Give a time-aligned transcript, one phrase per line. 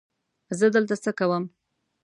[0.57, 1.43] زه دلته څه کوم؟